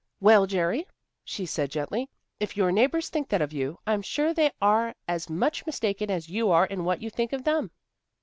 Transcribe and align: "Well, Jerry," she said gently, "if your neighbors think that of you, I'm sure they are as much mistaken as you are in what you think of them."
"Well, 0.19 0.47
Jerry," 0.47 0.87
she 1.23 1.45
said 1.45 1.69
gently, 1.69 2.09
"if 2.39 2.57
your 2.57 2.71
neighbors 2.71 3.09
think 3.09 3.29
that 3.29 3.41
of 3.43 3.53
you, 3.53 3.77
I'm 3.85 4.01
sure 4.01 4.33
they 4.33 4.49
are 4.59 4.95
as 5.07 5.29
much 5.29 5.63
mistaken 5.67 6.09
as 6.09 6.27
you 6.27 6.49
are 6.49 6.65
in 6.65 6.85
what 6.85 7.03
you 7.03 7.11
think 7.11 7.33
of 7.33 7.43
them." 7.43 7.69